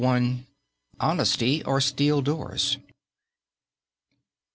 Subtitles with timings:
[0.01, 0.07] B.
[0.07, 0.43] I
[1.05, 2.79] HONESTY OR STEEL DOORS?